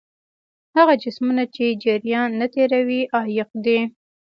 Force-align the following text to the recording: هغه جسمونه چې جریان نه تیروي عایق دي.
هغه 0.77 0.93
جسمونه 1.03 1.43
چې 1.55 1.77
جریان 1.83 2.29
نه 2.39 2.47
تیروي 2.53 3.01
عایق 3.17 3.49
دي. 3.65 3.79